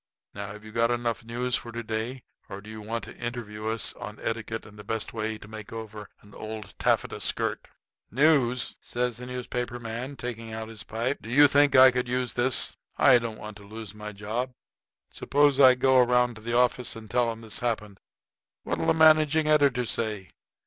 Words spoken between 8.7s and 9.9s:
says the newspaper